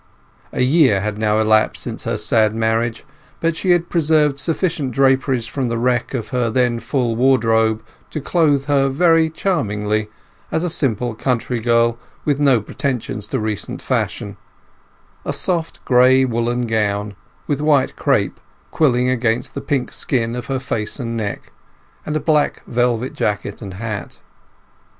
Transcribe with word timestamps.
A 0.51 0.61
year 0.63 1.01
had 1.01 1.19
now 1.19 1.37
elapsed 1.39 1.83
since 1.83 2.05
her 2.05 2.17
sad 2.17 2.55
marriage, 2.55 3.05
but 3.39 3.55
she 3.55 3.69
had 3.69 3.87
preserved 3.87 4.39
sufficient 4.39 4.93
draperies 4.93 5.45
from 5.45 5.69
the 5.69 5.77
wreck 5.77 6.15
of 6.15 6.29
her 6.29 6.49
then 6.49 6.79
full 6.79 7.15
wardrobe 7.15 7.83
to 8.09 8.19
clothe 8.19 8.65
her 8.65 8.89
very 8.89 9.29
charmingly 9.29 10.09
as 10.51 10.63
a 10.63 10.71
simple 10.71 11.13
country 11.13 11.59
girl 11.59 11.99
with 12.25 12.39
no 12.39 12.59
pretensions 12.59 13.27
to 13.27 13.39
recent 13.39 13.79
fashion; 13.79 14.37
a 15.23 15.33
soft 15.33 15.85
gray 15.85 16.25
woollen 16.25 16.65
gown, 16.65 17.15
with 17.45 17.61
white 17.61 17.95
crape 17.95 18.39
quilling 18.71 19.07
against 19.07 19.53
the 19.53 19.61
pink 19.61 19.93
skin 19.93 20.35
of 20.35 20.47
her 20.47 20.57
face 20.57 20.99
and 20.99 21.15
neck, 21.15 21.51
and 22.07 22.15
a 22.15 22.19
black 22.19 22.63
velvet 22.65 23.13
jacket 23.13 23.61
and 23.61 23.75
hat. 23.75 24.17